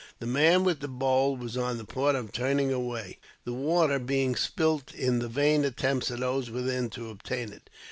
The 0.19 0.25
man 0.25 0.63
with 0.63 0.79
the 0.79 0.87
bowl 0.87 1.35
was 1.37 1.55
on 1.55 1.77
the 1.77 1.85
point 1.85 2.17
of 2.17 2.31
turning 2.31 2.73
away, 2.73 3.19
the 3.45 3.53
water 3.53 3.99
being 3.99 4.35
spilt 4.35 4.95
in 4.95 5.19
the 5.19 5.27
vain 5.29 5.63
attempts 5.63 6.09
of 6.09 6.21
those 6.21 6.49
within 6.49 6.89
to 6.97 7.11
obtain 7.11 7.53
it. 7.53 7.69